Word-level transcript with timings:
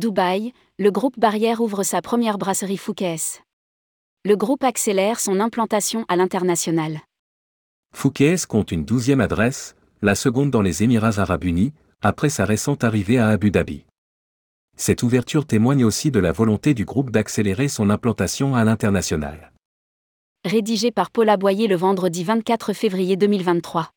Dubaï, 0.00 0.54
le 0.78 0.90
groupe 0.90 1.20
Barrière 1.20 1.60
ouvre 1.60 1.82
sa 1.82 2.00
première 2.00 2.38
brasserie 2.38 2.78
Fouquet's. 2.78 3.42
Le 4.24 4.34
groupe 4.34 4.64
accélère 4.64 5.20
son 5.20 5.40
implantation 5.40 6.06
à 6.08 6.16
l'international. 6.16 7.00
Fouquet's 7.94 8.46
compte 8.46 8.72
une 8.72 8.86
douzième 8.86 9.20
adresse, 9.20 9.76
la 10.00 10.14
seconde 10.14 10.50
dans 10.50 10.62
les 10.62 10.82
Émirats 10.82 11.18
arabes 11.18 11.44
unis, 11.44 11.74
après 12.00 12.30
sa 12.30 12.46
récente 12.46 12.82
arrivée 12.82 13.18
à 13.18 13.28
Abu 13.28 13.50
Dhabi. 13.50 13.84
Cette 14.78 15.02
ouverture 15.02 15.44
témoigne 15.44 15.84
aussi 15.84 16.10
de 16.10 16.18
la 16.18 16.32
volonté 16.32 16.72
du 16.72 16.86
groupe 16.86 17.10
d'accélérer 17.10 17.68
son 17.68 17.90
implantation 17.90 18.56
à 18.56 18.64
l'international. 18.64 19.52
Rédigé 20.46 20.92
par 20.92 21.10
Paula 21.10 21.36
Boyer 21.36 21.68
le 21.68 21.76
vendredi 21.76 22.24
24 22.24 22.72
février 22.72 23.18
2023. 23.18 23.90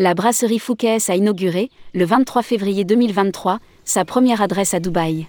La 0.00 0.14
brasserie 0.14 0.58
Fouquet's 0.58 1.08
a 1.08 1.14
inauguré, 1.14 1.70
le 1.94 2.04
23 2.04 2.42
février 2.42 2.82
2023, 2.84 3.60
sa 3.84 4.04
première 4.04 4.42
adresse 4.42 4.74
à 4.74 4.80
Dubaï. 4.80 5.28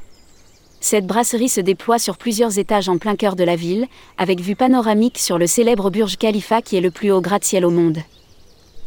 Cette 0.82 1.06
brasserie 1.06 1.50
se 1.50 1.62
déploie 1.62 2.00
sur 2.00 2.18
plusieurs 2.18 2.58
étages 2.58 2.90
en 2.90 2.98
plein 2.98 3.16
cœur 3.16 3.36
de 3.36 3.44
la 3.44 3.56
ville, 3.56 3.86
avec 4.18 4.40
vue 4.40 4.56
panoramique 4.56 5.20
sur 5.20 5.38
le 5.38 5.46
célèbre 5.46 5.92
Burj 5.92 6.18
Khalifa 6.18 6.64
qui 6.64 6.78
est 6.78 6.82
le 6.82 6.90
plus 6.90 7.12
haut 7.12 7.22
gratte-ciel 7.22 7.64
au 7.64 7.70
monde. 7.70 8.00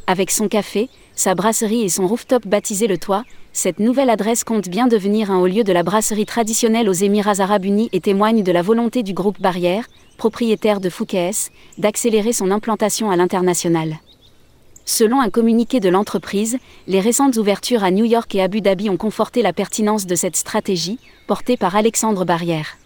Avec 0.08 0.32
son 0.32 0.48
café, 0.48 0.88
sa 1.14 1.36
brasserie 1.36 1.84
et 1.84 1.88
son 1.88 2.08
rooftop 2.08 2.44
baptisé 2.44 2.88
le 2.88 2.98
toit, 2.98 3.22
cette 3.52 3.78
nouvelle 3.78 4.10
adresse 4.10 4.42
compte 4.42 4.68
bien 4.68 4.88
devenir 4.88 5.30
un 5.30 5.38
haut 5.38 5.46
lieu 5.46 5.62
de 5.62 5.72
la 5.72 5.84
brasserie 5.84 6.26
traditionnelle 6.26 6.88
aux 6.88 6.92
Émirats 6.92 7.38
arabes 7.38 7.66
unis 7.66 7.88
et 7.92 8.00
témoigne 8.00 8.42
de 8.42 8.50
la 8.50 8.62
volonté 8.62 9.04
du 9.04 9.14
groupe 9.14 9.40
Barrière, 9.40 9.86
propriétaire 10.16 10.80
de 10.80 10.90
Fouquet's, 10.90 11.52
d'accélérer 11.78 12.32
son 12.32 12.50
implantation 12.50 13.12
à 13.12 13.16
l'international. 13.16 14.00
Selon 14.88 15.20
un 15.20 15.28
communiqué 15.28 15.80
de 15.80 15.90
l'entreprise, 15.90 16.56
les 16.86 17.00
récentes 17.00 17.36
ouvertures 17.36 17.84
à 17.84 17.90
New 17.90 18.06
York 18.06 18.34
et 18.34 18.40
Abu 18.40 18.62
Dhabi 18.62 18.88
ont 18.88 18.96
conforté 18.96 19.42
la 19.42 19.52
pertinence 19.52 20.06
de 20.06 20.14
cette 20.14 20.34
stratégie, 20.34 20.98
portée 21.26 21.58
par 21.58 21.76
Alexandre 21.76 22.24
Barrière. 22.24 22.78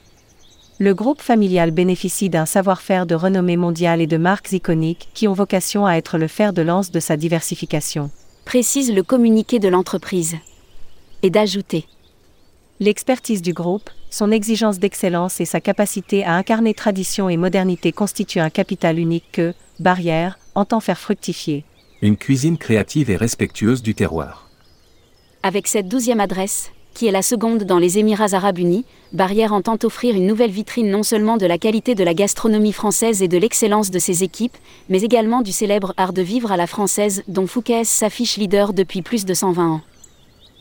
Le 0.80 0.94
groupe 0.94 1.22
familial 1.22 1.70
bénéficie 1.70 2.28
d'un 2.28 2.44
savoir-faire 2.44 3.06
de 3.06 3.14
renommée 3.14 3.56
mondiale 3.56 4.00
et 4.00 4.08
de 4.08 4.16
marques 4.16 4.50
iconiques 4.50 5.10
qui 5.14 5.28
ont 5.28 5.32
vocation 5.32 5.86
à 5.86 5.94
être 5.94 6.18
le 6.18 6.26
fer 6.26 6.52
de 6.52 6.60
lance 6.60 6.90
de 6.90 6.98
sa 6.98 7.16
diversification. 7.16 8.10
Précise 8.44 8.92
le 8.92 9.04
communiqué 9.04 9.60
de 9.60 9.68
l'entreprise. 9.68 10.34
Et 11.22 11.30
d'ajouter. 11.30 11.86
L'expertise 12.80 13.42
du 13.42 13.52
groupe, 13.52 13.90
son 14.10 14.32
exigence 14.32 14.80
d'excellence 14.80 15.40
et 15.40 15.44
sa 15.44 15.60
capacité 15.60 16.24
à 16.24 16.34
incarner 16.34 16.74
tradition 16.74 17.28
et 17.28 17.36
modernité 17.36 17.92
constituent 17.92 18.40
un 18.40 18.50
capital 18.50 18.98
unique 18.98 19.30
que, 19.30 19.54
Barrière, 19.78 20.40
entend 20.56 20.80
faire 20.80 20.98
fructifier 20.98 21.64
une 22.02 22.16
cuisine 22.16 22.58
créative 22.58 23.10
et 23.10 23.16
respectueuse 23.16 23.80
du 23.80 23.94
terroir. 23.94 24.50
Avec 25.44 25.68
cette 25.68 25.86
douzième 25.86 26.18
adresse, 26.18 26.72
qui 26.94 27.06
est 27.06 27.12
la 27.12 27.22
seconde 27.22 27.62
dans 27.62 27.78
les 27.78 27.96
Émirats 27.96 28.34
arabes 28.34 28.58
unis, 28.58 28.84
Barrière 29.12 29.52
entend 29.52 29.78
offrir 29.84 30.16
une 30.16 30.26
nouvelle 30.26 30.50
vitrine 30.50 30.90
non 30.90 31.04
seulement 31.04 31.36
de 31.36 31.46
la 31.46 31.58
qualité 31.58 31.94
de 31.94 32.02
la 32.02 32.12
gastronomie 32.12 32.72
française 32.72 33.22
et 33.22 33.28
de 33.28 33.38
l'excellence 33.38 33.92
de 33.92 34.00
ses 34.00 34.24
équipes, 34.24 34.56
mais 34.88 35.02
également 35.02 35.42
du 35.42 35.52
célèbre 35.52 35.94
art 35.96 36.12
de 36.12 36.22
vivre 36.22 36.50
à 36.50 36.56
la 36.56 36.66
française 36.66 37.22
dont 37.28 37.46
Fouquet's 37.46 37.88
s'affiche 37.88 38.36
leader 38.36 38.72
depuis 38.72 39.02
plus 39.02 39.24
de 39.24 39.32
120 39.32 39.70
ans. 39.70 39.80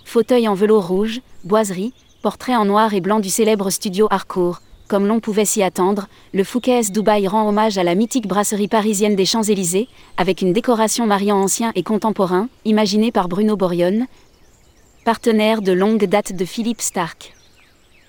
Fauteuil 0.06 0.48
en 0.48 0.54
velours 0.54 0.88
rouge, 0.88 1.22
boiserie, 1.44 1.94
portrait 2.22 2.56
en 2.56 2.66
noir 2.66 2.94
et 2.94 3.02
blanc 3.02 3.20
du 3.20 3.30
célèbre 3.30 3.72
studio 3.72 4.08
Harcourt, 4.12 4.62
comme 4.92 5.08
l'on 5.08 5.22
pouvait 5.22 5.46
s'y 5.46 5.64
attendre, 5.64 6.10
le 6.34 6.44
Fouquet's 6.44 6.92
Dubaï 6.92 7.26
rend 7.26 7.48
hommage 7.48 7.78
à 7.78 7.84
la 7.84 7.96
mythique 7.96 8.28
brasserie 8.28 8.68
parisienne 8.68 9.16
des 9.16 9.26
Champs-Élysées, 9.26 9.88
avec 10.18 10.42
une 10.42 10.52
décoration 10.52 11.08
mariant 11.08 11.38
ancien 11.38 11.72
et 11.76 11.82
contemporain, 11.82 12.50
imaginée 12.66 13.14
par 13.14 13.30
Bruno 13.30 13.56
Borion, 13.56 14.06
partenaire 15.06 15.62
de 15.62 15.72
longue 15.72 16.04
date 16.04 16.36
de 16.36 16.44
Philippe 16.44 16.82
Stark. 16.82 17.34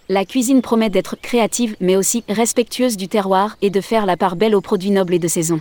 La 0.08 0.24
cuisine 0.24 0.60
promet 0.60 0.90
d'être 0.90 1.14
créative 1.22 1.76
mais 1.78 1.94
aussi 1.94 2.24
respectueuse 2.28 2.96
du 2.96 3.06
terroir 3.06 3.56
et 3.62 3.70
de 3.70 3.80
faire 3.80 4.04
la 4.04 4.16
part 4.16 4.34
belle 4.34 4.56
aux 4.56 4.60
produits 4.60 4.90
nobles 4.90 5.14
et 5.14 5.20
de 5.20 5.28
saison. 5.28 5.60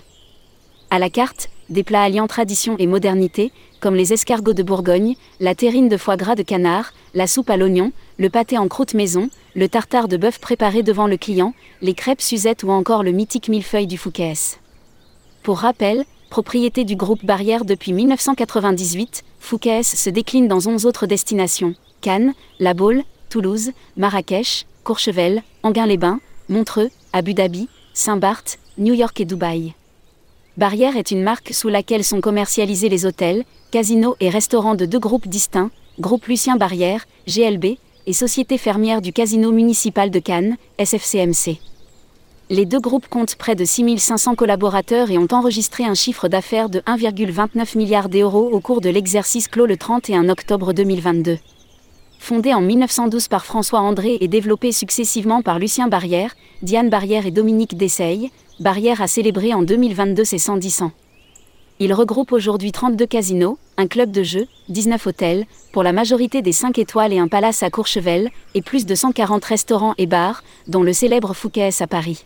À 0.90 0.98
la 0.98 1.12
carte, 1.12 1.52
des 1.70 1.84
plats 1.84 2.02
alliant 2.02 2.26
tradition 2.26 2.78
et 2.80 2.88
modernité, 2.88 3.52
comme 3.80 3.94
les 3.94 4.12
escargots 4.12 4.54
de 4.54 4.64
Bourgogne, 4.64 5.14
la 5.40 5.54
terrine 5.54 5.88
de 5.88 5.98
foie 5.98 6.18
gras 6.18 6.34
de 6.34 6.42
canard, 6.42 6.94
la 7.14 7.28
soupe 7.28 7.50
à 7.50 7.58
l'oignon, 7.58 7.92
le 8.18 8.30
pâté 8.30 8.58
en 8.58 8.68
croûte 8.68 8.94
maison, 8.94 9.30
le 9.56 9.68
tartare 9.68 10.08
de 10.08 10.18
bœuf 10.18 10.40
préparé 10.40 10.84
devant 10.84 11.08
le 11.08 11.18
client, 11.18 11.54
les 11.82 11.94
crêpes 11.94 12.22
Suzette 12.22 12.64
ou 12.64 12.72
encore 12.72 13.04
le 13.04 13.12
mythique 13.12 13.50
millefeuille 13.50 13.88
du 13.88 13.98
Fouquet's. 13.98 14.60
Pour 15.44 15.60
rappel, 15.60 16.06
propriété 16.30 16.84
du 16.84 16.96
groupe 16.96 17.26
Barrière 17.26 17.66
depuis 17.66 17.94
1998, 17.94 19.24
Fouquet's 19.40 19.96
se 19.96 20.10
décline 20.10 20.48
dans 20.48 20.68
11 20.68 20.86
autres 20.86 21.06
destinations 21.06 21.76
Cannes, 22.00 22.34
La 22.60 22.74
Baule, 22.74 23.04
Toulouse, 23.30 23.72
Marrakech, 23.98 24.66
Courchevel, 24.84 25.44
Anguin-les-Bains, 25.64 26.20
Montreux, 26.50 26.90
Abu 27.14 27.34
Dhabi, 27.34 27.68
Saint-Barth, 27.94 28.60
New 28.78 28.94
York 28.94 29.20
et 29.20 29.26
Dubaï. 29.26 29.74
Barrière 30.58 30.98
est 30.98 31.12
une 31.12 31.24
marque 31.24 31.54
sous 31.54 31.70
laquelle 31.70 32.04
sont 32.04 32.22
commercialisés 32.22 32.90
les 32.90 33.06
hôtels, 33.06 33.44
casinos 33.72 34.16
et 34.20 34.30
restaurants 34.30 34.76
de 34.76 34.86
deux 34.86 35.00
groupes 35.00 35.28
distincts, 35.28 35.72
Groupe 36.00 36.28
Lucien 36.28 36.56
Barrière, 36.56 37.06
GLB, 37.28 37.78
et 38.08 38.14
Société 38.14 38.58
fermière 38.58 39.02
du 39.02 39.12
Casino 39.12 39.52
municipal 39.52 40.10
de 40.10 40.20
Cannes, 40.20 40.56
SFCMC. 40.80 41.60
Les 42.50 42.66
deux 42.66 42.80
groupes 42.80 43.08
comptent 43.10 43.36
près 43.36 43.56
de 43.56 43.66
6500 43.66 44.36
collaborateurs 44.36 45.12
et 45.12 45.18
ont 45.18 45.28
enregistré 45.32 45.84
un 45.84 45.94
chiffre 45.94 46.30
d'affaires 46.30 46.70
de 46.70 46.80
1,29 46.80 47.78
milliard 47.78 48.10
d'euros 48.10 48.50
au 48.52 48.62
cours 48.62 48.82
de 48.82 48.90
l'exercice 48.90 49.50
clos 49.50 49.66
le 49.66 49.78
31 49.78 50.30
octobre 50.30 50.74
2022. 50.74 51.38
Fondé 52.20 52.54
en 52.54 52.62
1912 52.62 53.28
par 53.28 53.46
François 53.46 53.82
André 53.82 54.18
et 54.22 54.28
développé 54.28 54.72
successivement 54.72 55.42
par 55.42 55.60
Lucien 55.60 55.88
Barrière, 55.88 56.36
Diane 56.62 56.90
Barrière 56.90 57.26
et 57.26 57.32
Dominique 57.32 57.78
Desseilles, 57.78 58.32
Barrière 58.60 59.02
a 59.02 59.08
célébré 59.08 59.54
en 59.54 59.62
2022 59.62 60.24
ses 60.24 60.38
110 60.38 60.84
ans. 60.84 60.92
Il 61.80 61.94
regroupe 61.94 62.32
aujourd'hui 62.32 62.72
32 62.72 63.08
casinos, 63.08 63.58
un 63.82 63.88
club 63.88 64.12
de 64.12 64.22
jeux, 64.22 64.48
19 64.70 65.08
hôtels, 65.08 65.46
pour 65.74 65.82
la 65.82 65.92
majorité 65.92 66.44
des 66.44 66.52
5 66.52 66.78
étoiles 66.78 67.14
et 67.14 67.18
un 67.18 67.28
palace 67.28 67.64
à 67.64 67.72
Courchevel, 67.72 68.30
et 68.54 68.62
plus 68.62 68.86
de 68.86 68.94
140 68.94 69.44
restaurants 69.44 69.96
et 69.98 70.06
bars, 70.06 70.44
dont 70.68 70.84
le 70.84 70.94
célèbre 70.94 71.34
Fouquet's 71.34 71.82
à 71.82 71.88
Paris. 71.88 72.26